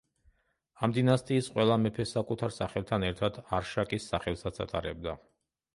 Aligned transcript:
ამ 0.87 0.95
დინასტიის 0.95 1.49
ყველა 1.57 1.77
მეფე 1.83 2.07
საკუთარ 2.13 2.57
სახელთან 2.57 3.07
ერთად 3.11 3.39
არშაკის 3.61 4.13
სახელსაც 4.15 4.61
ატარებდა. 4.69 5.19